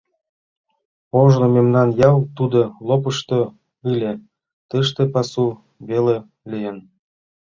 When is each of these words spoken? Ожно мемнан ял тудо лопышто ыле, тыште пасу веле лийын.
Ожно 1.21 1.47
мемнан 1.55 1.89
ял 2.09 2.17
тудо 2.37 2.59
лопышто 2.87 3.39
ыле, 3.91 4.11
тыште 4.69 5.03
пасу 5.13 5.45
веле 5.89 6.17
лийын. 6.51 6.77